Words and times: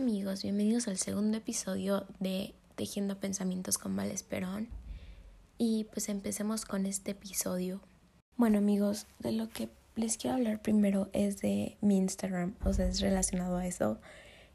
Amigos, 0.00 0.42
bienvenidos 0.44 0.88
al 0.88 0.96
segundo 0.96 1.36
episodio 1.36 2.06
de 2.20 2.54
Tejiendo 2.74 3.20
Pensamientos 3.20 3.76
con 3.76 3.94
Val 3.96 4.10
Esperón. 4.10 4.70
Y 5.58 5.88
pues 5.92 6.08
empecemos 6.08 6.64
con 6.64 6.86
este 6.86 7.10
episodio. 7.10 7.82
Bueno 8.38 8.56
amigos, 8.56 9.06
de 9.18 9.32
lo 9.32 9.50
que 9.50 9.68
les 9.96 10.16
quiero 10.16 10.38
hablar 10.38 10.62
primero 10.62 11.10
es 11.12 11.42
de 11.42 11.76
mi 11.82 11.98
Instagram, 11.98 12.54
o 12.64 12.72
sea, 12.72 12.86
es 12.86 13.00
relacionado 13.00 13.58
a 13.58 13.66
eso. 13.66 14.00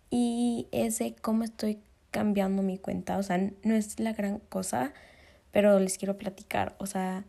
Y 0.10 0.68
es 0.72 0.98
de 0.98 1.14
cómo 1.14 1.44
estoy 1.44 1.78
cambiando 2.10 2.64
mi 2.64 2.80
cuenta, 2.80 3.20
o 3.20 3.22
sea, 3.22 3.38
no 3.38 3.76
es 3.76 4.00
la 4.00 4.14
gran 4.14 4.40
cosa, 4.40 4.94
pero 5.52 5.80
les 5.80 6.00
quiero 6.00 6.18
platicar, 6.18 6.76
o 6.80 6.88
sea, 6.88 7.24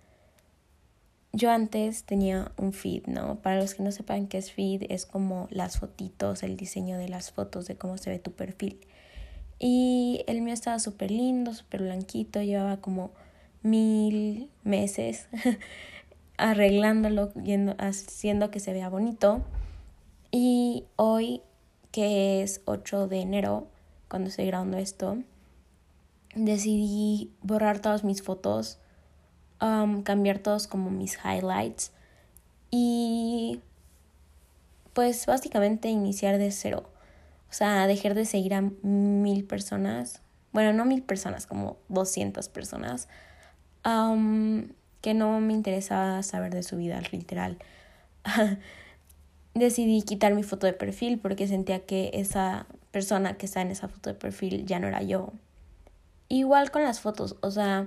yo 1.37 1.51
antes 1.51 2.05
tenía 2.05 2.51
un 2.57 2.73
feed, 2.73 3.09
¿no? 3.09 3.37
Para 3.43 3.61
los 3.61 3.75
que 3.75 3.83
no 3.83 3.93
sepan 3.93 4.27
qué 4.27 4.39
es 4.39 4.51
feed, 4.51 4.85
es 4.89 5.05
como 5.05 5.49
las 5.51 5.79
fotitos, 5.79 6.43
el 6.43 6.57
diseño 6.57 6.97
de 6.97 7.11
las 7.11 7.31
fotos, 7.31 7.67
de 7.67 7.77
cómo 7.77 7.99
se 7.99 8.09
ve 8.09 8.19
tu 8.19 8.33
perfil. 8.33 8.81
Y 9.59 10.25
el 10.29 10.41
mío 10.41 10.55
estaba 10.55 10.79
súper 10.79 11.11
lindo, 11.11 11.53
súper 11.53 11.83
blanquito, 11.83 12.41
llevaba 12.41 12.79
como 12.79 13.11
mil 13.63 14.49
meses 14.65 15.29
arreglándolo, 16.39 17.33
haciendo 17.79 18.51
que 18.51 18.61
se 18.61 18.73
vea 18.73 18.89
bonito. 18.89 19.45
Y 20.31 20.85
hoy, 20.97 21.43
que 21.91 22.43
es 22.43 22.63
8 22.65 23.09
de 23.09 23.21
enero, 23.21 23.67
cuando 24.09 24.31
estoy 24.31 24.47
grabando 24.47 24.79
esto, 24.79 25.19
decidí 26.35 27.31
borrar 27.43 27.81
todas 27.81 28.05
mis 28.05 28.23
fotos 28.23 28.79
Um, 29.61 30.03
cambiar 30.03 30.39
todos 30.39 30.67
como 30.67 30.91
mis 30.91 31.19
highlights 31.25 31.93
y 32.71 33.61
pues 34.93 35.27
básicamente 35.27 35.89
iniciar 35.89 36.39
de 36.39 36.51
cero. 36.51 36.91
O 37.51 37.53
sea, 37.53 37.87
dejar 37.87 38.15
de 38.15 38.25
seguir 38.25 38.55
a 38.55 38.63
mil 38.83 39.45
personas, 39.45 40.21
bueno, 40.53 40.73
no 40.73 40.85
mil 40.85 41.03
personas, 41.03 41.47
como 41.47 41.77
200 41.89 42.49
personas, 42.49 43.09
um, 43.85 44.69
que 45.01 45.15
no 45.15 45.39
me 45.41 45.53
interesaba 45.53 46.23
saber 46.23 46.53
de 46.53 46.63
su 46.63 46.77
vida, 46.77 47.01
literal. 47.13 47.59
Decidí 49.55 50.03
quitar 50.03 50.35
mi 50.35 50.43
foto 50.43 50.67
de 50.67 50.73
perfil 50.73 51.19
porque 51.19 51.47
sentía 51.47 51.87
que 51.87 52.11
esa 52.15 52.67
persona 52.91 53.37
que 53.37 53.47
está 53.47 53.63
en 53.63 53.71
esa 53.71 53.89
foto 53.89 54.11
de 54.11 54.17
perfil 54.17 54.67
ya 54.67 54.81
no 54.81 54.89
era 54.89 55.03
yo. 55.03 55.33
Igual 56.29 56.71
con 56.71 56.83
las 56.83 57.01
fotos, 57.01 57.37
o 57.41 57.51
sea, 57.51 57.87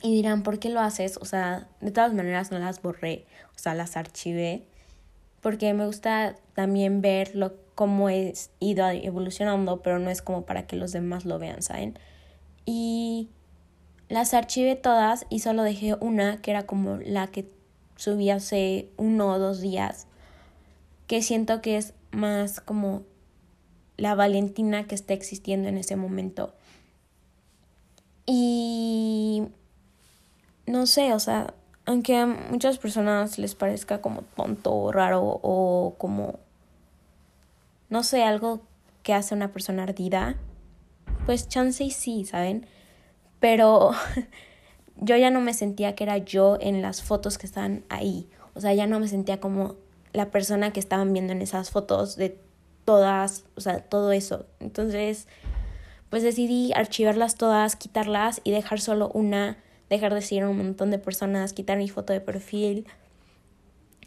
y 0.00 0.14
dirán, 0.14 0.42
¿por 0.42 0.58
qué 0.58 0.68
lo 0.68 0.80
haces? 0.80 1.18
O 1.20 1.24
sea, 1.24 1.68
de 1.80 1.90
todas 1.90 2.14
maneras 2.14 2.50
no 2.50 2.58
las 2.58 2.82
borré, 2.82 3.26
o 3.56 3.58
sea, 3.58 3.74
las 3.74 3.96
archivé, 3.96 4.64
porque 5.40 5.72
me 5.74 5.86
gusta 5.86 6.36
también 6.54 7.00
ver 7.00 7.32
cómo 7.74 8.08
he 8.08 8.34
ido 8.60 8.88
evolucionando, 8.88 9.82
pero 9.82 9.98
no 9.98 10.10
es 10.10 10.22
como 10.22 10.44
para 10.44 10.66
que 10.66 10.76
los 10.76 10.92
demás 10.92 11.24
lo 11.24 11.38
vean, 11.38 11.62
¿saben? 11.62 11.98
Y 12.64 13.28
las 14.08 14.34
archivé 14.34 14.76
todas 14.76 15.26
y 15.30 15.40
solo 15.40 15.62
dejé 15.62 15.94
una, 15.94 16.40
que 16.40 16.50
era 16.50 16.66
como 16.66 16.96
la 16.96 17.28
que 17.28 17.48
subí 17.96 18.30
hace 18.30 18.90
uno 18.96 19.32
o 19.32 19.38
dos 19.38 19.60
días, 19.60 20.06
que 21.06 21.22
siento 21.22 21.60
que 21.60 21.76
es 21.76 21.94
más 22.10 22.60
como 22.60 23.02
la 23.96 24.14
Valentina 24.14 24.86
que 24.86 24.94
está 24.94 25.14
existiendo 25.14 25.68
en 25.68 25.78
ese 25.78 25.96
momento. 25.96 26.54
Y 28.26 29.48
no 30.68 30.86
sé, 30.86 31.12
o 31.12 31.20
sea, 31.20 31.54
aunque 31.86 32.16
a 32.16 32.26
muchas 32.26 32.78
personas 32.78 33.38
les 33.38 33.54
parezca 33.54 34.00
como 34.00 34.22
tonto 34.22 34.74
o 34.74 34.92
raro 34.92 35.40
o 35.42 35.94
como, 35.98 36.38
no 37.88 38.02
sé, 38.02 38.22
algo 38.22 38.60
que 39.02 39.14
hace 39.14 39.34
una 39.34 39.52
persona 39.52 39.84
ardida, 39.84 40.36
pues 41.24 41.48
chance 41.48 41.82
y 41.82 41.90
sí, 41.90 42.24
¿saben? 42.24 42.66
Pero 43.40 43.92
yo 44.96 45.16
ya 45.16 45.30
no 45.30 45.40
me 45.40 45.54
sentía 45.54 45.94
que 45.94 46.04
era 46.04 46.18
yo 46.18 46.58
en 46.60 46.82
las 46.82 47.02
fotos 47.02 47.38
que 47.38 47.46
están 47.46 47.84
ahí. 47.88 48.28
O 48.54 48.60
sea, 48.60 48.74
ya 48.74 48.86
no 48.86 49.00
me 49.00 49.08
sentía 49.08 49.40
como 49.40 49.76
la 50.12 50.30
persona 50.30 50.72
que 50.72 50.80
estaban 50.80 51.12
viendo 51.12 51.32
en 51.32 51.42
esas 51.42 51.70
fotos 51.70 52.16
de 52.16 52.38
todas, 52.84 53.44
o 53.56 53.60
sea, 53.60 53.80
todo 53.80 54.12
eso. 54.12 54.46
Entonces, 54.60 55.26
pues 56.10 56.22
decidí 56.22 56.72
archivarlas 56.74 57.36
todas, 57.36 57.76
quitarlas 57.76 58.40
y 58.44 58.50
dejar 58.50 58.80
solo 58.80 59.10
una 59.14 59.58
dejar 59.90 60.14
de 60.14 60.22
seguir 60.22 60.44
a 60.44 60.48
un 60.48 60.58
montón 60.58 60.90
de 60.90 60.98
personas, 60.98 61.52
quitar 61.52 61.78
mi 61.78 61.88
foto 61.88 62.12
de 62.12 62.20
perfil, 62.20 62.86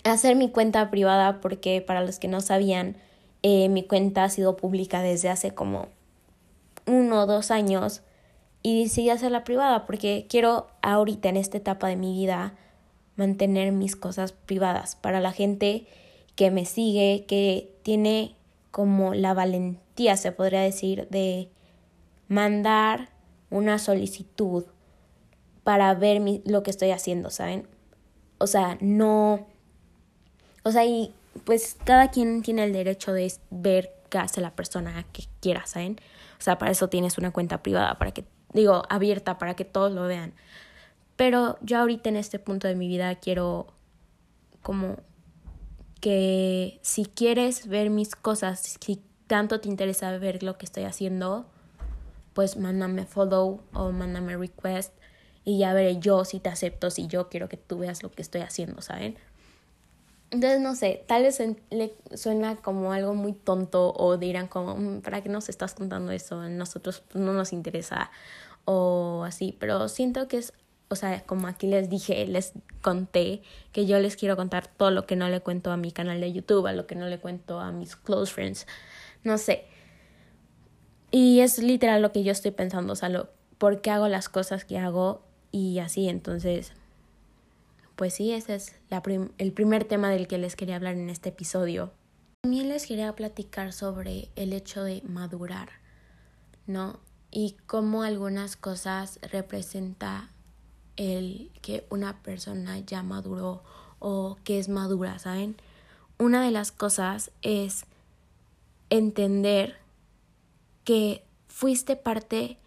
hacer 0.04 0.36
mi 0.36 0.50
cuenta 0.50 0.90
privada 0.90 1.42
porque 1.42 1.82
para 1.82 2.04
los 2.04 2.20
que 2.20 2.28
no 2.28 2.42
sabían, 2.42 2.98
eh, 3.44 3.70
mi 3.70 3.84
cuenta 3.84 4.24
ha 4.24 4.30
sido 4.30 4.56
pública 4.56 5.02
desde 5.02 5.30
hace 5.30 5.54
como 5.54 5.88
uno 6.86 7.22
o 7.22 7.26
dos 7.26 7.52
años 7.52 8.02
y 8.64 8.84
decidí 8.84 9.10
hacerla 9.10 9.44
privada 9.44 9.86
porque 9.86 10.28
quiero 10.30 10.68
ahorita 10.82 11.30
en 11.30 11.38
esta 11.38 11.58
etapa 11.58 11.88
de 11.88 11.96
mi 11.96 12.14
vida 12.14 12.56
mantener 13.16 13.72
mis 13.72 13.96
cosas 13.96 14.32
privadas 14.32 14.96
para 14.96 15.20
la 15.20 15.32
gente 15.32 15.88
que 16.36 16.52
me 16.52 16.66
sigue, 16.66 17.26
que 17.28 17.76
tiene 17.84 18.36
como 18.72 19.14
la 19.14 19.34
valentía, 19.34 20.18
se 20.18 20.32
podría 20.32 20.62
decir, 20.62 21.08
de 21.10 21.50
mandar 22.28 23.10
una 23.50 23.78
solicitud 23.80 24.66
para 25.64 25.94
ver 25.94 26.20
mi, 26.20 26.42
lo 26.46 26.64
que 26.64 26.72
estoy 26.72 26.92
haciendo, 26.92 27.30
¿saben? 27.30 27.68
O 28.38 28.48
sea, 28.48 28.78
no... 28.82 29.48
O 30.64 30.72
sea, 30.72 30.86
y 30.86 31.14
pues 31.44 31.78
cada 31.84 32.12
quien 32.12 32.42
tiene 32.42 32.64
el 32.64 32.74
derecho 32.74 33.14
de 33.14 33.32
ver 33.50 33.94
qué 34.10 34.18
hace 34.18 34.42
la 34.42 34.52
persona 34.52 35.06
que 35.12 35.24
quiera, 35.40 35.66
¿saben? 35.66 36.00
O 36.40 36.42
sea, 36.42 36.58
para 36.58 36.72
eso 36.72 36.88
tienes 36.88 37.18
una 37.18 37.32
cuenta 37.32 37.64
privada, 37.64 37.98
para 37.98 38.12
que, 38.12 38.26
digo, 38.54 38.84
abierta, 38.90 39.38
para 39.38 39.56
que 39.56 39.66
todos 39.66 39.92
lo 39.92 40.04
vean. 40.04 40.34
Pero 41.16 41.58
yo 41.62 41.80
ahorita 41.80 42.10
en 42.10 42.18
este 42.18 42.40
punto 42.40 42.68
de 42.68 42.76
mi 42.76 42.88
vida 42.88 43.16
quiero 43.16 43.68
como 44.62 44.98
que 46.00 46.80
si 46.82 47.06
quieres 47.06 47.68
ver 47.68 47.90
mis 47.90 48.16
cosas, 48.16 48.78
si 48.80 49.02
tanto 49.28 49.62
te 49.62 49.70
interesa 49.70 50.18
ver 50.18 50.44
lo 50.44 50.58
que 50.58 50.66
estoy 50.66 50.84
haciendo, 50.84 51.46
pues 52.34 52.58
mándame 52.58 53.06
follow 53.06 53.62
o 53.74 53.92
mándame 53.92 54.36
request 54.36 54.94
y 55.44 55.60
ya 55.60 55.74
veré 55.74 56.00
yo 56.00 56.26
si 56.26 56.40
te 56.40 56.50
acepto, 56.50 56.90
si 56.90 57.08
yo 57.08 57.30
quiero 57.30 57.50
que 57.50 57.58
tú 57.58 57.80
veas 57.80 58.04
lo 58.04 58.12
que 58.12 58.22
estoy 58.22 58.42
haciendo, 58.42 58.82
¿saben? 58.82 59.18
Entonces, 60.32 60.62
no 60.62 60.76
sé, 60.76 61.04
tal 61.08 61.24
vez 61.24 61.42
le 61.72 61.94
suena 62.14 62.56
como 62.56 62.94
algo 62.94 63.14
muy 63.14 63.34
tonto 63.34 63.94
o 63.94 64.18
dirán 64.18 64.48
como, 64.48 64.76
mm, 64.78 65.02
¿para 65.02 65.22
qué 65.22 65.30
nos 65.30 65.50
estás 65.50 65.74
contando 65.74 66.14
eso? 66.14 66.48
Nosotros 66.48 67.04
no 67.14 67.34
nos 67.34 67.52
interesa 67.52 68.12
o 68.64 69.24
así, 69.26 69.58
pero 69.60 69.90
siento 69.90 70.30
que 70.30 70.38
es, 70.38 70.54
o 70.88 70.96
sea, 70.96 71.22
como 71.26 71.48
aquí 71.48 71.68
les 71.68 71.90
dije, 71.90 72.26
les 72.28 72.54
conté 72.82 73.42
que 73.74 73.86
yo 73.86 74.00
les 74.00 74.16
quiero 74.16 74.38
contar 74.38 74.68
todo 74.68 74.92
lo 74.92 75.06
que 75.06 75.18
no 75.18 75.28
le 75.28 75.42
cuento 75.42 75.72
a 75.72 75.78
mi 75.78 75.92
canal 75.92 76.22
de 76.22 76.32
YouTube, 76.32 76.66
a 76.68 76.74
lo 76.74 76.88
que 76.88 76.96
no 76.96 77.08
le 77.08 77.20
cuento 77.20 77.60
a 77.60 77.74
mis 77.74 77.98
close 77.98 78.32
friends, 78.32 78.68
no 79.24 79.38
sé. 79.38 79.66
Y 81.12 81.42
es 81.42 81.60
literal 81.60 82.02
lo 82.02 82.14
que 82.14 82.24
yo 82.24 82.32
estoy 82.32 82.52
pensando, 82.52 82.94
o 82.94 82.96
sea, 82.96 83.10
por 83.58 83.82
qué 83.82 83.92
hago 83.92 84.08
las 84.08 84.30
cosas 84.30 84.64
que 84.64 84.78
hago 84.78 85.24
y 85.52 85.80
así, 85.80 86.08
entonces, 86.08 86.74
pues 87.96 88.14
sí, 88.14 88.32
ese 88.32 88.56
es 88.56 88.76
la 88.90 89.04
el 89.38 89.52
primer 89.52 89.84
tema 89.84 90.10
del 90.10 90.28
que 90.28 90.38
les 90.38 90.56
quería 90.56 90.78
hablar 90.78 90.96
en 90.96 91.10
este 91.10 91.30
episodio. 91.30 91.92
También 92.42 92.70
les 92.70 92.88
quería 92.88 93.14
platicar 93.16 93.74
sobre 93.74 94.30
el 94.36 94.54
hecho 94.54 94.84
de 94.84 95.02
madurar, 95.04 95.70
¿no? 96.66 97.00
Y 97.30 97.56
cómo 97.68 98.04
algunas 98.04 98.56
cosas 98.56 99.20
representa 99.32 100.30
el 100.96 101.52
que 101.62 101.86
una 101.90 102.22
persona 102.24 102.80
ya 102.80 103.04
maduró 103.04 103.64
o 104.00 104.38
que 104.44 104.58
es 104.58 104.70
madura, 104.70 105.20
¿saben? 105.20 105.56
Una 106.18 106.44
de 106.44 106.52
las 106.52 106.72
cosas 106.72 107.32
es 107.42 107.86
entender 108.90 109.78
que 110.84 111.24
fuiste 111.48 111.96
parte 111.96 112.58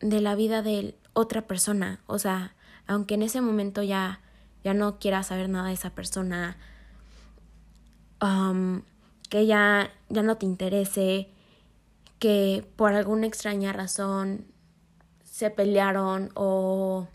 de 0.00 0.20
la 0.20 0.34
vida 0.34 0.62
del 0.62 0.94
otra 1.12 1.42
persona. 1.42 2.00
O 2.06 2.18
sea, 2.18 2.54
aunque 2.86 3.14
en 3.14 3.22
ese 3.22 3.40
momento 3.40 3.82
ya, 3.82 4.20
ya 4.64 4.74
no 4.74 4.98
quieras 4.98 5.28
saber 5.28 5.48
nada 5.48 5.68
de 5.68 5.74
esa 5.74 5.90
persona, 5.90 6.56
um, 8.22 8.82
que 9.28 9.46
ya, 9.46 9.90
ya 10.08 10.22
no 10.22 10.36
te 10.36 10.46
interese, 10.46 11.30
que 12.18 12.66
por 12.76 12.92
alguna 12.92 13.26
extraña 13.26 13.72
razón 13.72 14.46
se 15.24 15.50
pelearon 15.50 16.30
o 16.34 17.08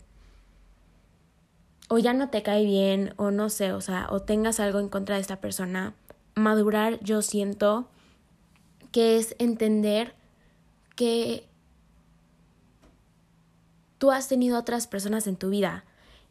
o 1.88 1.98
ya 1.98 2.12
no 2.12 2.30
te 2.30 2.42
cae 2.42 2.64
bien 2.64 3.14
o 3.16 3.30
no 3.30 3.48
sé, 3.48 3.72
o 3.72 3.80
sea, 3.80 4.08
o 4.10 4.20
tengas 4.20 4.58
algo 4.58 4.80
en 4.80 4.88
contra 4.88 5.14
de 5.14 5.20
esta 5.20 5.40
persona, 5.40 5.94
madurar 6.34 6.98
yo 7.00 7.22
siento 7.22 7.88
que 8.90 9.18
es 9.18 9.36
entender 9.38 10.14
que 10.96 11.48
tú 13.98 14.10
has 14.10 14.28
tenido 14.28 14.58
otras 14.58 14.86
personas 14.86 15.26
en 15.26 15.36
tu 15.36 15.50
vida 15.50 15.84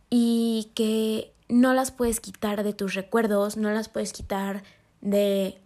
y 0.10 0.72
que 0.76 1.34
no 1.50 1.74
las 1.74 1.92
puedes 1.92 2.20
quitar 2.20 2.64
de 2.64 2.74
tus 2.74 2.94
recuerdos, 2.94 3.58
no 3.58 3.72
las 3.72 3.90
puedes 3.90 4.14
quitar 4.14 4.64
de 5.02 5.58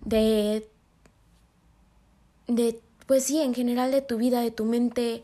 de 0.00 0.68
de, 2.46 2.80
pues 3.06 3.24
sí, 3.24 3.40
en 3.40 3.54
general 3.54 3.90
de 3.90 4.02
tu 4.02 4.16
vida, 4.18 4.40
de 4.40 4.50
tu 4.50 4.64
mente, 4.64 5.22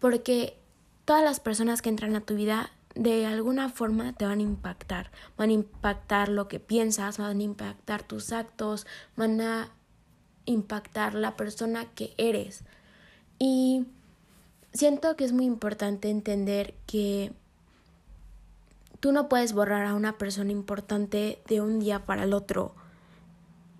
porque 0.00 0.56
todas 1.04 1.22
las 1.22 1.40
personas 1.40 1.82
que 1.82 1.88
entran 1.88 2.14
a 2.16 2.20
tu 2.20 2.34
vida 2.34 2.70
de 2.94 3.26
alguna 3.26 3.70
forma 3.70 4.12
te 4.12 4.26
van 4.26 4.40
a 4.40 4.42
impactar, 4.42 5.10
van 5.36 5.50
a 5.50 5.54
impactar 5.54 6.28
lo 6.28 6.48
que 6.48 6.60
piensas, 6.60 7.18
van 7.18 7.40
a 7.40 7.42
impactar 7.42 8.02
tus 8.02 8.32
actos, 8.32 8.86
van 9.16 9.40
a 9.40 9.70
impactar 10.44 11.14
la 11.14 11.36
persona 11.36 11.86
que 11.94 12.14
eres. 12.18 12.64
Y 13.38 13.86
siento 14.72 15.16
que 15.16 15.24
es 15.24 15.32
muy 15.32 15.44
importante 15.44 16.10
entender 16.10 16.74
que 16.86 17.32
tú 19.00 19.12
no 19.12 19.28
puedes 19.28 19.52
borrar 19.52 19.86
a 19.86 19.94
una 19.94 20.16
persona 20.18 20.52
importante 20.52 21.42
de 21.48 21.60
un 21.60 21.80
día 21.80 22.04
para 22.06 22.24
el 22.24 22.32
otro. 22.32 22.74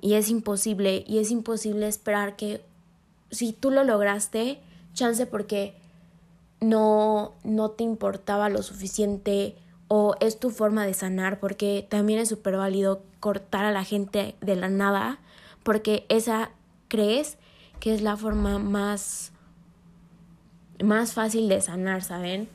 Y 0.00 0.14
es 0.14 0.28
imposible, 0.28 1.04
y 1.06 1.18
es 1.18 1.30
imposible 1.30 1.86
esperar 1.86 2.36
que 2.36 2.64
si 3.30 3.52
tú 3.52 3.70
lo 3.70 3.84
lograste, 3.84 4.60
chance 4.94 5.26
porque 5.26 5.76
no, 6.60 7.32
no 7.44 7.70
te 7.70 7.84
importaba 7.84 8.48
lo 8.48 8.62
suficiente 8.62 9.56
o 9.88 10.16
es 10.20 10.38
tu 10.38 10.50
forma 10.50 10.86
de 10.86 10.94
sanar, 10.94 11.38
porque 11.38 11.86
también 11.88 12.18
es 12.18 12.28
súper 12.28 12.56
válido 12.56 13.02
cortar 13.20 13.64
a 13.64 13.72
la 13.72 13.84
gente 13.84 14.34
de 14.40 14.56
la 14.56 14.68
nada, 14.68 15.20
porque 15.62 16.06
esa 16.08 16.50
crees 16.88 17.36
que 17.78 17.94
es 17.94 18.02
la 18.02 18.16
forma 18.16 18.58
más 18.58 19.31
más 20.82 21.14
fácil 21.14 21.48
de 21.48 21.60
sanar, 21.60 22.02
¿saben? 22.02 22.48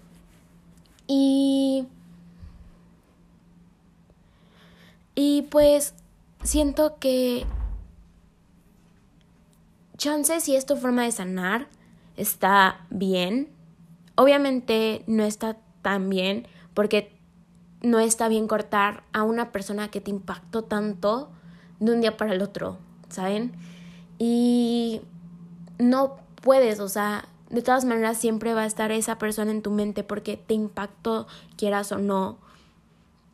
Y 1.07 1.87
y 5.15 5.43
pues 5.43 5.93
siento 6.43 6.97
que 6.99 7.45
chance 9.97 10.39
si 10.41 10.55
es 10.55 10.65
tu 10.65 10.75
forma 10.75 11.03
de 11.03 11.11
sanar 11.11 11.67
está 12.17 12.85
bien. 12.89 13.49
Obviamente 14.15 15.03
no 15.07 15.23
está 15.23 15.57
tan 15.81 16.09
bien 16.09 16.47
porque 16.73 17.17
no 17.81 17.99
está 17.99 18.27
bien 18.27 18.47
cortar 18.47 19.03
a 19.13 19.23
una 19.23 19.51
persona 19.51 19.89
que 19.89 20.01
te 20.01 20.11
impactó 20.11 20.63
tanto 20.63 21.31
de 21.79 21.93
un 21.93 22.01
día 22.01 22.17
para 22.17 22.33
el 22.33 22.41
otro, 22.41 22.77
¿saben? 23.09 23.53
Y 24.17 25.01
no 25.77 26.17
puedes, 26.41 26.79
o 26.79 26.89
sea, 26.89 27.25
de 27.49 27.61
todas 27.61 27.85
maneras 27.85 28.17
siempre 28.17 28.53
va 28.53 28.63
a 28.63 28.65
estar 28.65 28.91
esa 28.91 29.17
persona 29.17 29.51
en 29.51 29.61
tu 29.61 29.71
mente 29.71 30.03
porque 30.03 30.37
te 30.37 30.53
impactó, 30.53 31.27
quieras 31.55 31.91
o 31.91 31.97
no. 31.97 32.37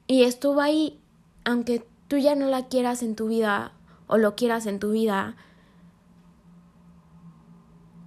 Y 0.07 0.23
estuvo 0.23 0.61
ahí, 0.61 0.99
aunque 1.45 1.85
tú 2.07 2.17
ya 2.17 2.35
no 2.35 2.47
la 2.47 2.67
quieras 2.67 3.01
en 3.01 3.15
tu 3.15 3.27
vida 3.27 3.71
o 4.07 4.17
lo 4.17 4.35
quieras 4.35 4.65
en 4.67 4.79
tu 4.79 4.91
vida, 4.91 5.35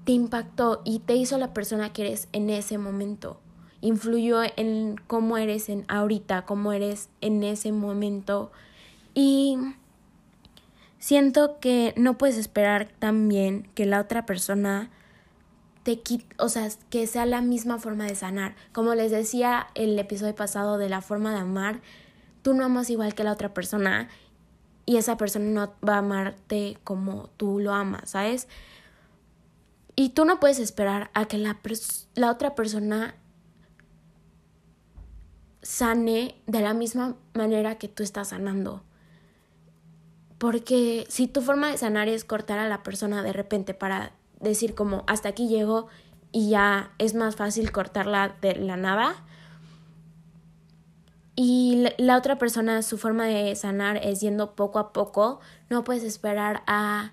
te 0.05 0.13
impactó 0.13 0.83
y 0.85 1.01
te 1.01 1.17
hizo 1.17 1.37
la 1.39 1.53
persona 1.53 1.93
que 1.93 2.03
eres 2.07 2.29
en 2.33 2.51
ese 2.51 2.79
momento. 2.79 3.41
Influyó 3.81 4.41
en 4.57 4.97
cómo 5.09 5.37
eres 5.37 5.69
en 5.69 5.85
ahorita, 5.89 6.45
cómo 6.45 6.73
eres 6.73 7.09
en 7.21 7.43
ese 7.43 7.73
momento. 7.73 8.53
Y 9.15 9.59
siento 10.99 11.59
que 11.59 11.93
no 11.97 12.17
puedes 12.17 12.37
esperar 12.37 12.89
también 13.01 13.69
que 13.75 13.87
la 13.87 14.01
otra 14.01 14.27
persona 14.27 14.91
te 15.87 16.03
o 16.39 16.49
sea, 16.49 16.69
que 16.91 17.07
sea 17.07 17.27
la 17.27 17.41
misma 17.41 17.79
forma 17.79 18.07
de 18.07 18.17
sanar. 18.17 18.57
Como 18.73 18.97
les 18.97 19.13
decía 19.13 19.69
el 19.77 19.97
episodio 19.97 20.35
pasado 20.35 20.79
de 20.79 20.89
la 20.89 21.01
forma 21.01 21.33
de 21.33 21.39
amar, 21.39 21.81
tú 22.43 22.55
no 22.55 22.65
amas 22.65 22.91
igual 22.91 23.15
que 23.15 23.23
la 23.23 23.31
otra 23.31 23.55
persona 23.55 24.09
y 24.85 24.97
esa 24.97 25.17
persona 25.17 25.45
no 25.45 25.75
va 25.89 25.95
a 25.95 25.99
amarte 25.99 26.77
como 26.83 27.31
tú 27.37 27.61
lo 27.61 27.73
amas, 27.73 28.11
¿sabes? 28.11 28.49
Y 29.95 30.09
tú 30.09 30.25
no 30.25 30.41
puedes 30.41 30.59
esperar 30.59 31.09
a 31.15 31.27
que 31.27 31.39
la, 31.39 31.61
la 32.17 32.33
otra 32.33 32.57
persona 32.57 33.15
sane 35.63 36.43
de 36.49 36.61
la 36.63 36.75
misma 36.75 37.15
manera 37.33 37.79
que 37.79 37.87
tú 37.87 38.03
estás 38.03 38.31
sanando. 38.31 38.83
Porque 40.39 41.07
si 41.09 41.29
tu 41.29 41.43
forma 41.43 41.71
de 41.71 41.79
sanar 41.79 42.09
es 42.09 42.25
cortar 42.25 42.59
a 42.59 42.69
la 42.69 42.83
persona 42.83 43.23
de 43.23 43.33
repente 43.33 43.73
para 43.73 44.13
decir 44.41 44.75
como 44.75 45.05
hasta 45.07 45.29
aquí 45.29 45.49
llego 45.49 45.89
y 46.33 46.51
ya 46.51 46.93
es 46.99 47.15
más 47.15 47.37
fácil 47.37 47.73
cortarla 47.73 48.37
de 48.41 48.57
la 48.57 48.77
nada. 48.77 49.15
Y 51.35 51.87
la 51.99 52.17
otra 52.17 52.39
persona, 52.39 52.83
su 52.83 52.97
forma 52.97 53.27
de 53.27 53.55
sanar 53.57 53.99
es 53.99 54.21
yendo 54.21 54.55
poco 54.55 54.79
a 54.79 54.93
poco. 54.93 55.41
No 55.69 55.85
puedes 55.85 56.03
esperar 56.03 56.63
a 56.67 57.13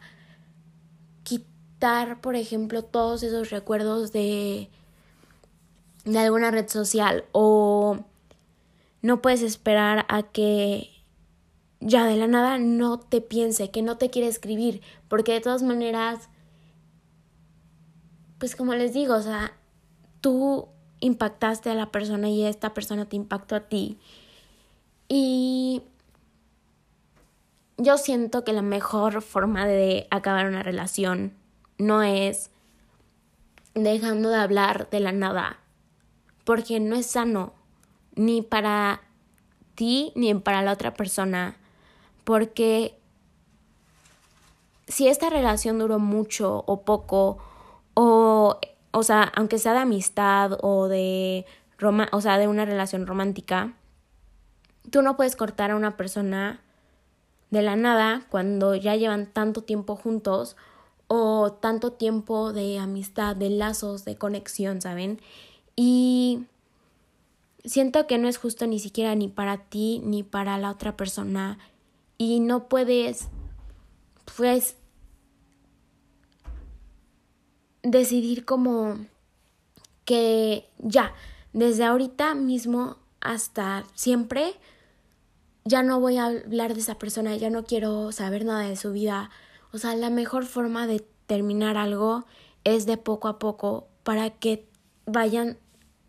quitar, 1.24 2.22
por 2.22 2.36
ejemplo, 2.36 2.84
todos 2.84 3.24
esos 3.24 3.50
recuerdos 3.50 4.14
de, 4.14 4.69
de 6.06 6.19
alguna 6.19 6.52
red 6.52 6.69
social 6.69 7.26
o 7.34 7.98
no 9.02 9.22
puedes 9.22 9.42
esperar 9.42 10.06
a 10.08 10.24
que 10.24 10.90
ya 11.81 12.06
de 12.06 12.16
la 12.16 12.28
nada 12.28 12.58
no 12.58 13.00
te 13.00 13.19
piense, 13.19 13.72
que 13.72 13.81
no 13.81 13.98
te 13.98 14.10
quiere 14.10 14.30
escribir, 14.30 14.81
porque 15.10 15.34
de 15.34 15.42
todas 15.42 15.64
maneras 15.64 16.30
pues 18.44 18.57
como 18.57 18.75
les 18.75 18.94
digo, 18.94 19.16
o 19.16 19.22
sea, 19.22 19.54
tú 20.19 20.68
impactaste 21.00 21.69
a 21.69 21.75
la 21.75 21.92
persona 21.92 22.28
y 22.28 22.44
esta 22.44 22.74
persona 22.74 23.06
te 23.06 23.16
impactó 23.16 23.56
a 23.56 23.62
ti. 23.62 23.98
Y 25.07 25.81
yo 27.78 27.98
siento 27.98 28.44
que 28.44 28.51
la 28.51 28.62
mejor 28.62 29.22
forma 29.22 29.66
de 29.66 30.07
acabar 30.12 30.45
una 30.45 30.62
relación 30.62 31.31
no 31.78 32.04
es 32.04 32.50
dejando 33.75 34.28
de 34.28 34.36
hablar 34.36 34.90
de 34.90 35.00
la 35.00 35.13
nada, 35.13 35.62
porque 36.44 36.81
no 36.81 36.98
es 36.98 37.06
sano 37.06 37.54
ni 38.16 38.42
para 38.42 39.04
ti 39.75 40.12
ni 40.16 40.34
para 40.34 40.63
la 40.63 40.74
otra 40.74 40.94
persona, 40.95 41.56
porque 42.25 43.00
si 44.90 45.07
esta 45.07 45.30
relación 45.30 45.80
duró 45.80 45.98
mucho 45.98 46.66
o 46.68 46.81
poco, 46.81 47.38
o, 47.94 48.60
o 48.92 49.04
sea, 49.04 49.31
aunque 49.36 49.60
sea 49.60 49.74
de 49.74 49.80
amistad 49.80 50.57
o 50.62 50.88
de, 50.88 51.45
roma 51.78 52.07
o 52.12 52.22
sea, 52.22 52.38
de 52.38 52.48
una 52.48 52.66
relación 52.66 53.06
romántica, 53.06 53.74
tú 54.90 55.01
no 55.01 55.16
puedes 55.16 55.36
cortar 55.36 55.72
a 55.72 55.75
una 55.75 55.98
persona 55.98 56.62
de 57.51 57.62
la 57.62 57.75
nada 57.75 58.25
cuando 58.30 58.75
ya 58.75 58.95
llevan 58.95 59.28
tanto 59.28 59.63
tiempo 59.63 59.95
juntos 59.95 60.56
o 61.07 61.51
tanto 61.54 61.92
tiempo 61.92 62.54
de 62.54 62.80
amistad, 62.80 63.35
de 63.35 63.50
lazos, 63.50 64.06
de 64.06 64.16
conexión, 64.16 64.81
¿saben? 64.81 65.21
Y 65.76 66.45
siento 67.64 68.07
que 68.07 68.18
no 68.18 68.28
es 68.28 68.38
justo 68.38 68.66
ni 68.66 68.80
siquiera 68.80 69.14
ni 69.16 69.28
para 69.28 69.57
ti 69.57 70.02
ni 70.04 70.23
para 70.23 70.57
la 70.57 70.71
otra 70.71 70.97
persona 70.97 71.59
y 72.18 72.40
no 72.40 72.68
puedes 72.68 73.28
pues 74.38 74.76
decidir 77.83 78.45
como 78.45 78.97
que 80.06 80.69
ya, 80.80 81.13
desde 81.54 81.83
ahorita 81.83 82.33
mismo 82.33 82.97
hasta 83.21 83.85
siempre, 83.94 84.54
ya 85.66 85.83
no 85.83 85.99
voy 85.99 86.18
a 86.18 86.25
hablar 86.25 86.73
de 86.73 86.80
esa 86.80 86.97
persona, 86.97 87.35
ya 87.35 87.49
no 87.49 87.63
quiero 87.63 88.11
saber 88.11 88.45
nada 88.45 88.68
de 88.68 88.75
su 88.75 88.92
vida. 88.92 89.30
O 89.71 89.78
sea, 89.78 89.95
la 89.95 90.09
mejor 90.09 90.45
forma 90.45 90.87
de 90.87 91.06
terminar 91.25 91.78
algo 91.78 92.25
es 92.63 92.85
de 92.85 92.97
poco 92.97 93.28
a 93.28 93.40
poco 93.40 93.87
para 94.04 94.30
que 94.31 94.68
vayan 95.06 95.57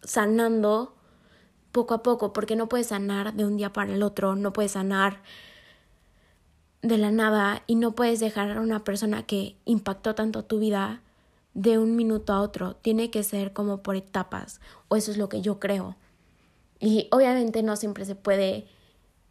sanando 0.03 0.95
poco 1.73 1.95
a 1.95 2.03
poco, 2.03 2.33
porque 2.33 2.57
no 2.57 2.69
puedes 2.69 2.89
sanar 2.89 3.35
de 3.35 3.45
un 3.45 3.57
día 3.57 3.73
para 3.73 3.93
el 3.93 4.03
otro, 4.03 4.37
no 4.37 4.53
puedes 4.53 4.73
sanar 4.73 5.23
de 6.83 6.99
la 6.99 7.11
nada 7.11 7.63
y 7.67 7.77
no 7.77 7.93
puedes 7.93 8.21
dejar 8.21 8.51
a 8.53 8.61
una 8.61 8.85
persona 8.85 9.25
que 9.25 9.57
impactó 9.65 10.15
tanto 10.15 10.45
tu 10.45 10.59
vida 10.59 11.01
de 11.55 11.79
un 11.79 11.97
minuto 11.97 12.33
a 12.33 12.41
otro, 12.41 12.75
tiene 12.77 13.11
que 13.11 13.23
ser 13.23 13.53
como 13.53 13.83
por 13.83 13.97
etapas, 13.97 14.61
o 14.89 14.97
eso 14.97 15.11
es 15.11 15.17
lo 15.17 15.29
que 15.29 15.41
yo 15.41 15.61
creo. 15.61 15.97
Y 16.81 17.09
obviamente 17.13 17.63
no 17.63 17.77
siempre 17.77 18.05
se 18.05 18.15
puede 18.15 18.67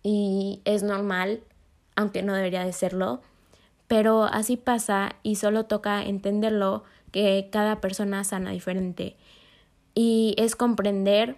y 0.01 0.62
es 0.65 0.84
normal, 0.84 1.44
aunque 1.96 2.24
no 2.24 2.34
debería 2.34 2.65
de 2.65 2.74
serlo, 2.74 3.22
pero 3.88 4.24
así 4.24 4.58
pasa 4.58 5.18
y 5.22 5.36
solo 5.36 5.65
toca 5.65 6.03
entenderlo 6.03 6.84
que 7.12 7.50
cada 7.51 7.80
persona 7.80 8.24
sana 8.24 8.51
diferente. 8.51 9.18
Y 9.94 10.34
es 10.38 10.56
comprender 10.56 11.38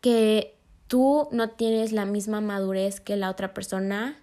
que 0.00 0.56
tú 0.88 1.28
no 1.30 1.50
tienes 1.50 1.92
la 1.92 2.04
misma 2.04 2.40
madurez 2.40 3.00
que 3.00 3.16
la 3.16 3.30
otra 3.30 3.54
persona 3.54 4.18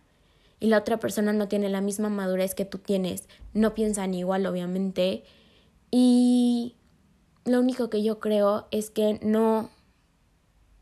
y 0.60 0.68
la 0.68 0.80
otra 0.80 1.00
persona 1.00 1.34
no 1.34 1.48
tiene 1.48 1.70
la 1.70 1.82
misma 1.82 2.10
madurez 2.10 2.56
que 2.56 2.66
tú 2.66 2.78
tienes, 2.78 3.28
no 3.54 3.74
piensan 3.74 4.14
igual 4.14 4.46
obviamente 4.46 5.24
y 5.92 6.76
lo 7.46 7.60
único 7.60 7.90
que 7.90 8.04
yo 8.04 8.20
creo 8.20 8.68
es 8.72 8.90
que 8.90 9.20
no 9.22 9.70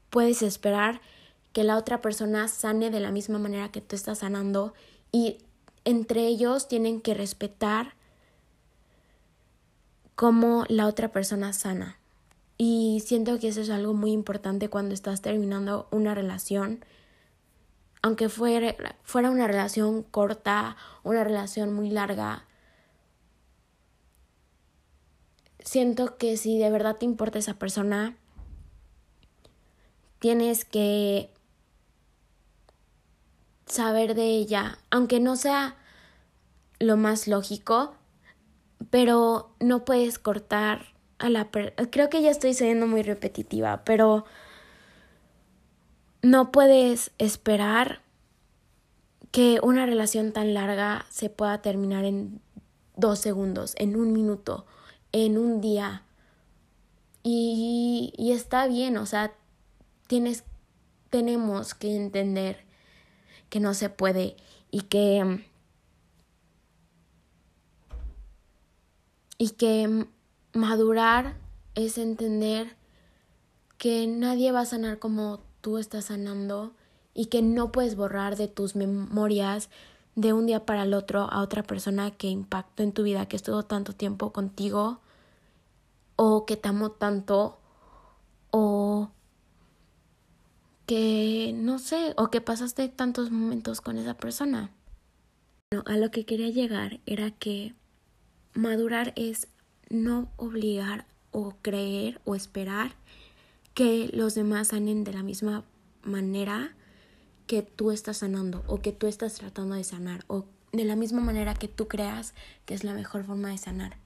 puedes 0.09 0.41
esperar 0.41 1.01
que 1.53 1.63
la 1.63 1.77
otra 1.77 2.01
persona 2.01 2.47
sane 2.47 2.89
de 2.89 2.99
la 2.99 3.11
misma 3.11 3.39
manera 3.39 3.71
que 3.71 3.81
tú 3.81 3.95
estás 3.95 4.19
sanando 4.19 4.73
y 5.11 5.37
entre 5.85 6.25
ellos 6.27 6.67
tienen 6.67 6.99
que 6.99 7.13
respetar 7.13 7.93
cómo 10.15 10.65
la 10.67 10.87
otra 10.87 11.11
persona 11.11 11.53
sana. 11.53 11.99
Y 12.57 13.03
siento 13.05 13.37
que 13.39 13.49
eso 13.49 13.61
es 13.61 13.69
algo 13.69 13.93
muy 13.93 14.11
importante 14.11 14.69
cuando 14.69 14.93
estás 14.93 15.21
terminando 15.21 15.87
una 15.91 16.15
relación. 16.15 16.83
Aunque 18.05 18.29
fuera, 18.29 18.75
fuera 19.01 19.31
una 19.31 19.47
relación 19.47 20.03
corta, 20.03 20.77
una 21.01 21.23
relación 21.23 21.73
muy 21.73 21.89
larga. 21.89 22.45
Siento 25.57 26.15
que 26.15 26.37
si 26.37 26.59
de 26.59 26.69
verdad 26.69 26.97
te 26.97 27.05
importa 27.05 27.39
esa 27.39 27.55
persona, 27.55 28.15
tienes 30.19 30.65
que 30.65 31.31
saber 33.65 34.13
de 34.13 34.27
ella, 34.27 34.77
aunque 34.91 35.19
no 35.19 35.35
sea 35.35 35.75
lo 36.77 36.97
más 36.97 37.27
lógico, 37.27 37.95
pero 38.91 39.49
no 39.59 39.83
puedes 39.83 40.19
cortar 40.19 40.93
a 41.17 41.29
la 41.29 41.49
creo 41.49 42.11
que 42.11 42.21
ya 42.21 42.29
estoy 42.29 42.53
siendo 42.53 42.85
muy 42.85 43.01
repetitiva, 43.01 43.83
pero 43.83 44.25
no 46.25 46.51
puedes 46.51 47.11
esperar 47.19 48.01
que 49.29 49.59
una 49.61 49.85
relación 49.85 50.31
tan 50.31 50.55
larga 50.55 51.05
se 51.11 51.29
pueda 51.29 51.61
terminar 51.61 52.03
en 52.03 52.41
dos 52.95 53.19
segundos, 53.19 53.75
en 53.77 53.95
un 53.95 54.11
minuto, 54.11 54.65
en 55.11 55.37
un 55.37 55.61
día. 55.61 56.01
Y, 57.21 58.11
y 58.17 58.31
está 58.31 58.65
bien, 58.65 58.97
o 58.97 59.05
sea, 59.05 59.35
tienes, 60.07 60.43
tenemos 61.11 61.75
que 61.75 61.95
entender 61.95 62.65
que 63.51 63.59
no 63.59 63.75
se 63.75 63.89
puede 63.89 64.35
y 64.71 64.81
que 64.81 65.45
y 69.37 69.49
que 69.51 70.07
madurar 70.53 71.35
es 71.75 71.99
entender 71.99 72.75
que 73.77 74.07
nadie 74.07 74.51
va 74.51 74.61
a 74.61 74.65
sanar 74.65 74.97
como 74.97 75.43
tú 75.65 75.79
estás 75.79 76.05
sanando 76.05 76.73
y 77.15 77.25
que 77.25 77.41
no 77.41 77.71
puedes 77.71 77.95
borrar 77.95 78.35
de 78.35 78.47
tus 78.47 78.75
memorias 78.75 79.71
de 80.13 80.31
un 80.31 80.45
día 80.45 80.63
para 80.63 80.83
el 80.83 80.93
otro 80.93 81.21
a 81.21 81.41
otra 81.41 81.63
persona 81.63 82.11
que 82.11 82.27
impactó 82.27 82.83
en 82.83 82.91
tu 82.91 83.01
vida, 83.01 83.25
que 83.25 83.35
estuvo 83.35 83.63
tanto 83.63 83.93
tiempo 83.93 84.31
contigo 84.31 84.99
o 86.17 86.45
que 86.45 86.55
te 86.55 86.69
amó 86.69 86.91
tanto 86.91 87.57
o 88.51 89.09
que 90.85 91.51
no 91.55 91.79
sé, 91.79 92.13
o 92.15 92.29
que 92.29 92.41
pasaste 92.41 92.87
tantos 92.87 93.31
momentos 93.31 93.81
con 93.81 93.97
esa 93.97 94.13
persona. 94.13 94.69
a 95.87 95.97
lo 95.97 96.11
que 96.11 96.27
quería 96.27 96.49
llegar 96.49 96.99
era 97.07 97.31
que 97.31 97.73
madurar 98.53 99.13
es 99.15 99.47
no 99.89 100.29
obligar 100.37 101.07
o 101.31 101.55
creer 101.63 102.21
o 102.23 102.35
esperar 102.35 102.93
que 103.75 104.09
los 104.13 104.33
demás 104.33 104.69
sanen 104.69 105.03
de 105.03 105.13
la 105.13 105.21
misma 105.21 105.65
manera 106.01 106.73
que 107.45 107.61
tú 107.61 107.91
estás 107.91 108.17
sanando 108.17 108.63
o 108.67 108.81
que 108.81 108.93
tú 108.93 109.05
estás 109.05 109.35
tratando 109.35 109.75
de 109.75 109.83
sanar 109.83 110.23
o 110.27 110.45
de 110.71 110.85
la 110.85 110.95
misma 110.95 111.21
manera 111.21 111.53
que 111.53 111.67
tú 111.67 111.87
creas 111.87 112.33
que 112.65 112.73
es 112.73 112.83
la 112.83 112.93
mejor 112.93 113.25
forma 113.25 113.49
de 113.49 113.57
sanar. 113.57 113.97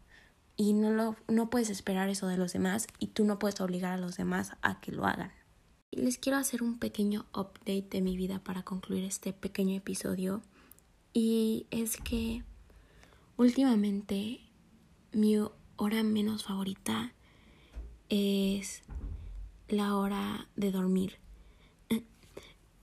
Y 0.57 0.73
no, 0.73 0.91
lo, 0.91 1.15
no 1.27 1.49
puedes 1.49 1.69
esperar 1.69 2.09
eso 2.09 2.27
de 2.27 2.35
los 2.35 2.51
demás 2.51 2.87
y 2.97 3.07
tú 3.07 3.23
no 3.23 3.39
puedes 3.39 3.61
obligar 3.61 3.93
a 3.93 3.97
los 3.97 4.17
demás 4.17 4.53
a 4.61 4.81
que 4.81 4.91
lo 4.91 5.05
hagan. 5.05 5.31
Les 5.91 6.17
quiero 6.17 6.37
hacer 6.37 6.63
un 6.63 6.79
pequeño 6.79 7.27
update 7.33 7.87
de 7.91 8.01
mi 8.01 8.17
vida 8.17 8.39
para 8.43 8.63
concluir 8.63 9.03
este 9.03 9.33
pequeño 9.33 9.75
episodio. 9.75 10.41
Y 11.13 11.67
es 11.69 11.97
que 11.97 12.43
últimamente 13.37 14.41
mi 15.11 15.37
hora 15.77 16.03
menos 16.03 16.43
favorita 16.43 17.13
es 18.09 18.81
la 19.71 19.95
hora 19.95 20.47
de 20.55 20.71
dormir. 20.71 21.17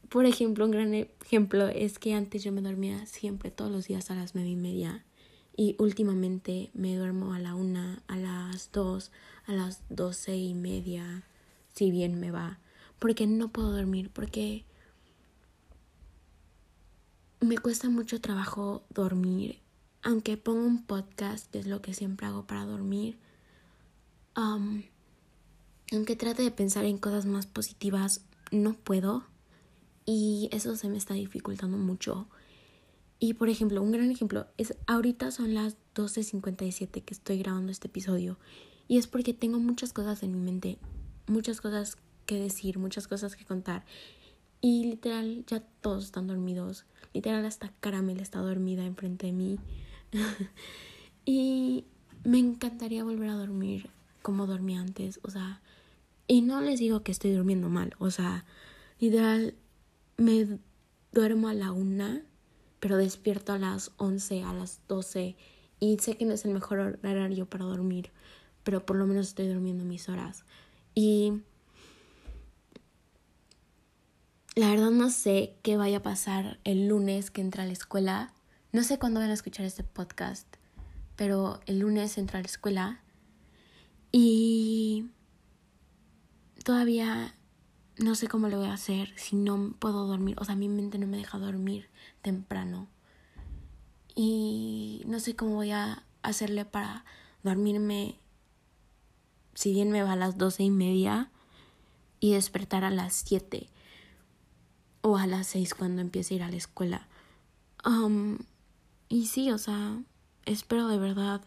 Por 0.08 0.26
ejemplo, 0.26 0.64
un 0.64 0.70
gran 0.70 0.94
ejemplo 0.94 1.68
es 1.68 1.98
que 1.98 2.14
antes 2.14 2.42
yo 2.42 2.52
me 2.52 2.62
dormía 2.62 3.06
siempre 3.06 3.50
todos 3.50 3.70
los 3.70 3.86
días 3.86 4.10
a 4.10 4.14
las 4.14 4.34
nueve 4.34 4.50
y 4.50 4.56
media 4.56 5.04
y 5.56 5.74
últimamente 5.78 6.70
me 6.74 6.96
duermo 6.96 7.32
a 7.32 7.38
la 7.38 7.54
una, 7.54 8.02
a 8.08 8.16
las 8.16 8.70
dos, 8.72 9.10
a 9.46 9.52
las 9.52 9.82
doce 9.88 10.36
y 10.36 10.54
media, 10.54 11.24
si 11.72 11.90
bien 11.90 12.20
me 12.20 12.30
va, 12.30 12.58
porque 12.98 13.26
no 13.26 13.48
puedo 13.48 13.72
dormir, 13.72 14.10
porque 14.12 14.64
me 17.40 17.58
cuesta 17.58 17.88
mucho 17.88 18.20
trabajo 18.20 18.82
dormir 18.90 19.60
aunque 20.06 20.36
pongo 20.36 20.64
un 20.64 20.84
podcast, 20.84 21.50
que 21.50 21.58
es 21.58 21.66
lo 21.66 21.82
que 21.82 21.92
siempre 21.92 22.28
hago 22.28 22.46
para 22.46 22.64
dormir, 22.64 23.18
aunque 25.92 26.16
trate 26.16 26.42
de 26.42 26.50
pensar 26.50 26.84
en 26.84 26.98
cosas 26.98 27.26
más 27.26 27.46
positivas, 27.46 28.22
no 28.50 28.74
puedo. 28.74 29.24
Y 30.04 30.48
eso 30.52 30.76
se 30.76 30.88
me 30.88 30.96
está 30.96 31.14
dificultando 31.14 31.76
mucho. 31.76 32.28
Y 33.18 33.34
por 33.34 33.48
ejemplo, 33.48 33.82
un 33.82 33.92
gran 33.92 34.10
ejemplo 34.10 34.46
es 34.56 34.74
ahorita 34.86 35.30
son 35.30 35.54
las 35.54 35.76
12.57 35.94 37.02
que 37.02 37.14
estoy 37.14 37.38
grabando 37.38 37.72
este 37.72 37.88
episodio. 37.88 38.38
Y 38.88 38.98
es 38.98 39.06
porque 39.06 39.34
tengo 39.34 39.58
muchas 39.58 39.92
cosas 39.92 40.22
en 40.22 40.32
mi 40.32 40.38
mente, 40.38 40.78
muchas 41.26 41.60
cosas 41.60 41.96
que 42.24 42.38
decir, 42.38 42.78
muchas 42.78 43.08
cosas 43.08 43.34
que 43.36 43.44
contar. 43.44 43.84
Y 44.60 44.84
literal, 44.84 45.44
ya 45.46 45.60
todos 45.80 46.04
están 46.04 46.26
dormidos. 46.26 46.84
Literal, 47.14 47.44
hasta 47.46 47.72
Caramel 47.80 48.20
está 48.20 48.40
dormida 48.40 48.84
enfrente 48.84 49.26
de 49.26 49.32
mí. 49.32 49.58
y 51.24 51.84
me 52.24 52.38
encantaría 52.38 53.02
volver 53.02 53.30
a 53.30 53.34
dormir 53.34 53.90
como 54.26 54.48
dormía 54.48 54.80
antes, 54.80 55.20
o 55.22 55.30
sea, 55.30 55.62
y 56.26 56.42
no 56.42 56.60
les 56.60 56.80
digo 56.80 57.04
que 57.04 57.12
estoy 57.12 57.30
durmiendo 57.30 57.68
mal, 57.68 57.94
o 58.00 58.10
sea, 58.10 58.44
literal, 58.98 59.54
me 60.16 60.58
duermo 61.12 61.46
a 61.46 61.54
la 61.54 61.70
una, 61.70 62.24
pero 62.80 62.96
despierto 62.96 63.52
a 63.52 63.58
las 63.60 63.92
once, 63.98 64.42
a 64.42 64.52
las 64.52 64.80
doce, 64.88 65.36
y 65.78 65.96
sé 65.98 66.16
que 66.16 66.24
no 66.24 66.32
es 66.34 66.44
el 66.44 66.52
mejor 66.52 66.98
horario 67.04 67.46
para 67.48 67.66
dormir, 67.66 68.10
pero 68.64 68.84
por 68.84 68.96
lo 68.96 69.06
menos 69.06 69.28
estoy 69.28 69.46
durmiendo 69.46 69.84
mis 69.84 70.08
horas. 70.08 70.44
Y 70.92 71.42
la 74.56 74.70
verdad 74.70 74.90
no 74.90 75.08
sé 75.10 75.54
qué 75.62 75.76
vaya 75.76 75.98
a 75.98 76.02
pasar 76.02 76.58
el 76.64 76.88
lunes 76.88 77.30
que 77.30 77.42
entra 77.42 77.62
a 77.62 77.66
la 77.66 77.74
escuela, 77.74 78.34
no 78.72 78.82
sé 78.82 78.98
cuándo 78.98 79.20
van 79.20 79.30
a 79.30 79.34
escuchar 79.34 79.66
este 79.66 79.84
podcast, 79.84 80.48
pero 81.14 81.60
el 81.66 81.78
lunes 81.78 82.18
entro 82.18 82.38
a 82.38 82.40
la 82.40 82.48
escuela 82.48 83.02
y 84.18 85.10
todavía 86.66 87.32
no 87.96 88.16
sé 88.16 88.26
cómo 88.26 88.48
lo 88.48 88.58
voy 88.58 88.66
a 88.66 88.72
hacer 88.72 89.12
si 89.16 89.36
no 89.36 89.76
puedo 89.78 90.04
dormir. 90.08 90.34
O 90.40 90.44
sea, 90.44 90.56
mi 90.56 90.68
mente 90.68 90.98
no 90.98 91.06
me 91.06 91.16
deja 91.16 91.38
dormir 91.38 91.88
temprano. 92.22 92.88
Y 94.16 95.00
no 95.06 95.20
sé 95.20 95.36
cómo 95.36 95.54
voy 95.54 95.70
a 95.70 96.02
hacerle 96.22 96.64
para 96.64 97.04
dormirme, 97.44 98.18
si 99.54 99.72
bien 99.74 99.92
me 99.92 100.02
va 100.02 100.14
a 100.14 100.16
las 100.16 100.38
doce 100.38 100.64
y 100.64 100.72
media, 100.72 101.30
y 102.18 102.32
despertar 102.32 102.82
a 102.82 102.90
las 102.90 103.14
siete 103.14 103.68
o 105.02 105.18
a 105.18 105.28
las 105.28 105.46
seis 105.46 105.72
cuando 105.72 106.02
empiece 106.02 106.34
a 106.34 106.36
ir 106.38 106.42
a 106.42 106.50
la 106.50 106.56
escuela. 106.56 107.06
Um, 107.84 108.38
y 109.08 109.26
sí, 109.26 109.52
o 109.52 109.58
sea, 109.58 110.02
espero 110.46 110.88
de 110.88 110.98
verdad 110.98 111.42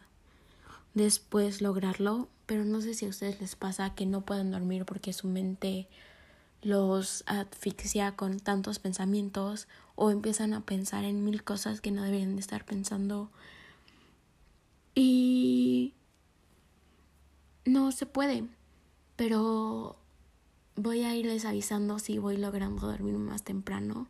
después 0.93 1.61
lograrlo, 1.61 2.29
pero 2.49 2.65
no 2.65 2.81
sé 2.81 2.95
si 2.95 3.05
a 3.05 3.09
ustedes 3.09 3.39
les 3.39 3.55
pasa 3.55 3.93
que 3.93 4.07
no 4.07 4.21
pueden 4.21 4.49
dormir 4.49 4.83
porque 4.83 5.13
su 5.13 5.27
mente 5.27 5.87
los 6.63 7.23
asfixia 7.27 8.15
con 8.15 8.39
tantos 8.39 8.79
pensamientos 8.79 9.67
o 9.95 10.09
empiezan 10.09 10.55
a 10.55 10.61
pensar 10.61 11.03
en 11.03 11.23
mil 11.23 11.43
cosas 11.43 11.79
que 11.79 11.91
no 11.91 12.01
deberían 12.01 12.33
de 12.33 12.41
estar 12.41 12.65
pensando. 12.65 13.29
Y 14.95 15.93
no 17.65 17.91
se 17.91 18.07
puede, 18.07 18.45
pero 19.15 19.95
voy 20.75 21.03
a 21.03 21.15
irles 21.15 21.45
avisando 21.45 21.99
si 21.99 22.17
voy 22.17 22.37
logrando 22.37 22.87
dormir 22.87 23.13
más 23.19 23.43
temprano 23.43 24.07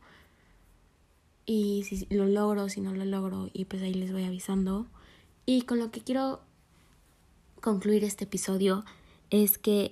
y 1.45 1.83
si 1.83 2.07
lo 2.09 2.25
logro, 2.25 2.69
si 2.69 2.79
no 2.79 2.93
lo 2.93 3.03
logro 3.03 3.49
y 3.51 3.65
pues 3.65 3.81
ahí 3.81 3.93
les 3.93 4.13
voy 4.13 4.23
avisando. 4.23 4.87
Y 5.45 5.63
con 5.63 5.77
lo 5.79 5.91
que 5.91 5.99
quiero 5.99 6.39
concluir 7.59 8.03
este 8.03 8.25
episodio 8.25 8.85
es 9.29 9.57
que 9.57 9.91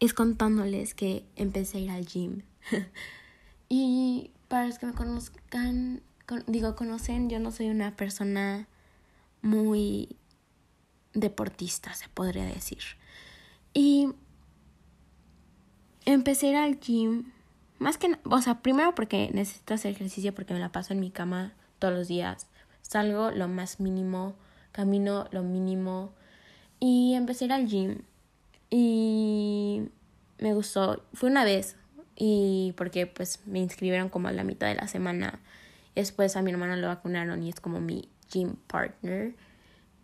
es 0.00 0.14
contándoles 0.14 0.94
que 0.94 1.24
empecé 1.36 1.78
a 1.78 1.80
ir 1.80 1.90
al 1.90 2.06
gym. 2.06 2.42
y 3.68 4.30
para 4.48 4.66
los 4.66 4.78
que 4.78 4.86
me 4.86 4.94
conozcan, 4.94 6.02
digo, 6.46 6.76
conocen, 6.76 7.28
yo 7.28 7.38
no 7.38 7.50
soy 7.52 7.68
una 7.68 7.96
persona 7.96 8.66
muy 9.42 10.16
deportista, 11.12 11.94
se 11.94 12.08
podría 12.08 12.44
decir. 12.44 12.82
Y 13.74 14.08
empecé 16.04 16.46
a 16.46 16.50
ir 16.50 16.56
al 16.56 16.80
gym 16.80 17.32
más 17.80 17.96
que, 17.96 18.18
o 18.24 18.42
sea, 18.42 18.60
primero 18.60 18.94
porque 18.94 19.30
necesito 19.32 19.72
hacer 19.72 19.92
ejercicio 19.92 20.34
porque 20.34 20.52
me 20.52 20.60
la 20.60 20.70
paso 20.70 20.92
en 20.92 21.00
mi 21.00 21.10
cama 21.10 21.54
todos 21.78 21.94
los 21.94 22.08
días. 22.08 22.46
Salgo 22.82 23.30
lo 23.30 23.48
más 23.48 23.80
mínimo, 23.80 24.34
camino 24.70 25.26
lo 25.30 25.42
mínimo 25.42 26.12
Y 26.80 27.14
empecé 27.14 27.44
a 27.44 27.46
ir 27.46 27.52
al 27.52 27.66
gym. 27.66 27.98
Y 28.70 29.82
me 30.38 30.54
gustó. 30.54 31.04
Fue 31.12 31.30
una 31.30 31.44
vez. 31.44 31.76
Y 32.16 32.74
porque 32.76 33.06
pues 33.06 33.40
me 33.46 33.60
inscribieron 33.60 34.08
como 34.08 34.28
a 34.28 34.32
la 34.32 34.44
mitad 34.44 34.66
de 34.66 34.74
la 34.74 34.88
semana. 34.88 35.38
Después 35.94 36.36
a 36.36 36.42
mi 36.42 36.50
hermano 36.50 36.76
lo 36.76 36.88
vacunaron 36.88 37.42
y 37.42 37.50
es 37.50 37.60
como 37.60 37.80
mi 37.80 38.08
gym 38.30 38.56
partner. 38.66 39.34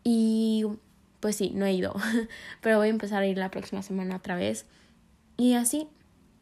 Y 0.05 0.67
pues 1.21 1.37
sí, 1.37 1.53
no 1.55 1.67
he 1.67 1.73
ido. 1.73 1.95
Pero 2.61 2.79
voy 2.79 2.89
a 2.89 2.91
empezar 2.91 3.23
a 3.23 3.27
ir 3.27 3.39
la 3.39 3.51
próxima 3.51 3.83
semana 3.83 4.17
otra 4.17 4.37
vez. 4.37 4.67
Y 5.37 5.55
así. 5.55 5.89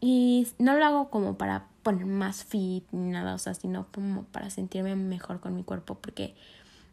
Y 0.01 0.49
no 0.59 0.77
lo 0.77 0.85
hago 0.85 1.11
como 1.11 1.39
para 1.39 1.69
poner 1.83 2.07
más 2.07 2.45
fit 2.45 2.85
ni 2.93 3.11
nada, 3.11 3.35
o 3.35 3.39
sea, 3.39 3.55
sino 3.55 3.87
como 3.93 4.25
para 4.25 4.51
sentirme 4.51 4.97
mejor 4.97 5.41
con 5.41 5.55
mi 5.55 5.65
cuerpo. 5.65 5.95
Porque 5.97 6.35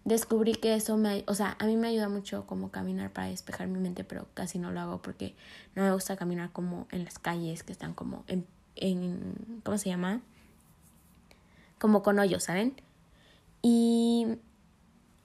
descubrí 0.05 0.53
que 0.55 0.73
eso 0.75 0.97
me, 0.97 1.23
o 1.27 1.35
sea, 1.35 1.55
a 1.59 1.65
mí 1.65 1.75
me 1.77 1.89
ayuda 1.89 2.09
mucho 2.09 2.45
como 2.47 2.71
caminar 2.71 3.11
para 3.11 3.27
despejar 3.27 3.67
mi 3.67 3.79
mente, 3.79 4.03
pero 4.03 4.27
casi 4.33 4.57
no 4.59 4.71
lo 4.71 4.79
hago 4.79 5.01
porque 5.01 5.35
no 5.75 5.83
me 5.83 5.93
gusta 5.93 6.15
caminar 6.15 6.51
como 6.51 6.87
en 6.91 7.05
las 7.05 7.19
calles 7.19 7.63
que 7.63 7.71
están 7.71 7.93
como 7.93 8.23
en, 8.27 8.45
en 8.75 9.61
¿cómo 9.63 9.77
se 9.77 9.89
llama? 9.89 10.21
Como 11.79 12.03
con 12.03 12.19
hoyos, 12.19 12.43
¿saben? 12.43 12.75
Y 13.61 14.37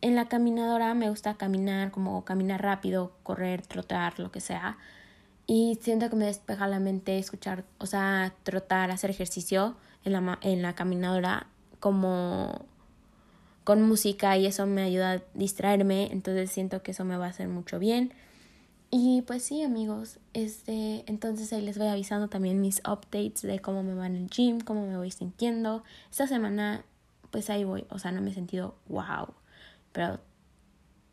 en 0.02 0.14
la 0.14 0.28
caminadora 0.28 0.94
me 0.94 1.08
gusta 1.08 1.34
caminar, 1.34 1.90
como 1.90 2.24
caminar 2.24 2.62
rápido, 2.62 3.12
correr, 3.22 3.62
trotar, 3.66 4.18
lo 4.20 4.30
que 4.30 4.40
sea. 4.40 4.78
Y 5.46 5.78
siento 5.80 6.10
que 6.10 6.16
me 6.16 6.26
despeja 6.26 6.66
la 6.66 6.80
mente 6.80 7.18
escuchar, 7.18 7.64
o 7.78 7.86
sea, 7.86 8.34
trotar, 8.42 8.90
hacer 8.90 9.10
ejercicio 9.10 9.76
en 10.04 10.12
la, 10.12 10.38
en 10.42 10.62
la 10.62 10.74
caminadora 10.74 11.46
como 11.80 12.66
con 13.66 13.82
música 13.82 14.36
y 14.36 14.46
eso 14.46 14.64
me 14.64 14.82
ayuda 14.82 15.12
a 15.14 15.22
distraerme, 15.34 16.12
entonces 16.12 16.52
siento 16.52 16.84
que 16.84 16.92
eso 16.92 17.04
me 17.04 17.16
va 17.16 17.26
a 17.26 17.30
hacer 17.30 17.48
mucho 17.48 17.80
bien. 17.80 18.12
Y 18.92 19.22
pues 19.22 19.42
sí, 19.42 19.64
amigos, 19.64 20.20
este, 20.34 21.02
entonces 21.08 21.52
ahí 21.52 21.62
les 21.62 21.76
voy 21.76 21.88
avisando 21.88 22.28
también 22.28 22.60
mis 22.60 22.78
updates 22.88 23.42
de 23.42 23.58
cómo 23.58 23.82
me 23.82 23.94
va 23.94 24.06
en 24.06 24.14
el 24.14 24.30
gym, 24.30 24.60
cómo 24.60 24.86
me 24.86 24.96
voy 24.96 25.10
sintiendo. 25.10 25.82
Esta 26.08 26.28
semana, 26.28 26.84
pues 27.32 27.50
ahí 27.50 27.64
voy, 27.64 27.84
o 27.90 27.98
sea, 27.98 28.12
no 28.12 28.20
me 28.20 28.30
he 28.30 28.34
sentido 28.34 28.76
wow, 28.86 29.34
pero 29.90 30.20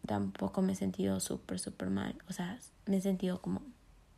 tampoco 0.05 0.61
me 0.61 0.73
he 0.73 0.75
sentido 0.75 1.19
súper, 1.19 1.57
súper 1.57 1.89
mal. 1.89 2.15
O 2.29 2.33
sea, 2.33 2.59
me 2.85 2.97
he 2.97 3.01
sentido 3.01 3.41
como 3.41 3.63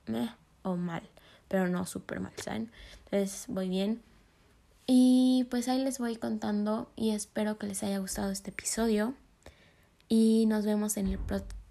meh 0.07 0.29
o 0.63 0.75
mal, 0.75 1.03
pero 1.47 1.69
no 1.69 1.85
súper 1.85 2.19
mal, 2.19 2.33
¿saben? 2.43 2.69
Entonces 3.05 3.45
voy 3.47 3.69
bien. 3.69 4.01
Y 4.87 5.47
pues 5.49 5.67
ahí 5.67 5.83
les 5.83 5.97
voy 5.97 6.15
contando 6.15 6.91
y 6.95 7.11
espero 7.11 7.57
que 7.57 7.67
les 7.67 7.83
haya 7.83 7.97
gustado 7.99 8.31
este 8.31 8.51
episodio. 8.51 9.15
Y 10.07 10.45
nos 10.47 10.65
vemos 10.65 10.97
en 10.97 11.07
el, 11.07 11.19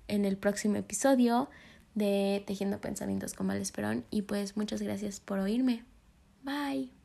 en 0.09 0.25
el 0.25 0.37
próximo 0.37 0.77
episodio 0.77 1.49
de 1.95 2.43
Tejiendo 2.47 2.81
Pensamientos 2.81 3.35
con 3.35 3.47
Val 3.47 3.59
Esperón. 3.59 4.05
Y 4.11 4.23
pues 4.23 4.57
muchas 4.57 4.83
gracias 4.83 5.21
por 5.21 5.39
oírme. 5.39 5.85
Bye. 6.43 7.04